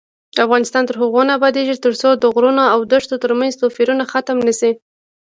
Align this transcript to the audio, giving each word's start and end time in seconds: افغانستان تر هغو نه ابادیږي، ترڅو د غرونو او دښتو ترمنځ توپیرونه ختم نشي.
افغانستان 0.45 0.83
تر 0.89 0.95
هغو 1.01 1.21
نه 1.27 1.33
ابادیږي، 1.37 1.75
ترڅو 1.85 2.09
د 2.15 2.23
غرونو 2.35 2.63
او 2.73 2.79
دښتو 2.91 3.15
ترمنځ 3.23 3.53
توپیرونه 3.61 4.03
ختم 4.11 4.37
نشي. 4.47 4.71